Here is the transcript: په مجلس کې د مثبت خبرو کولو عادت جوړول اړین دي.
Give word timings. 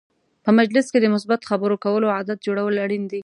په 0.45 0.49
مجلس 0.59 0.85
کې 0.91 0.99
د 1.01 1.07
مثبت 1.15 1.41
خبرو 1.49 1.75
کولو 1.85 2.13
عادت 2.15 2.39
جوړول 2.47 2.73
اړین 2.85 3.03
دي. 3.11 3.19